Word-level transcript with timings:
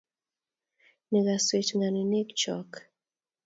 Ne 1.09 1.19
kaswech 1.25 1.71
ng'woninwekyok. 1.75 2.71